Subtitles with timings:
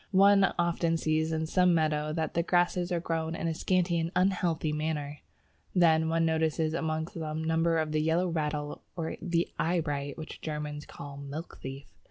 [0.17, 4.09] One often sees in some meadow that the grasses are growing in a scanty and
[4.15, 5.19] unhealthy manner;
[5.73, 10.45] one then notices amongst them numbers of the Yellow Rattle or the Eyebright (which the
[10.47, 11.85] Germans call Milk thief).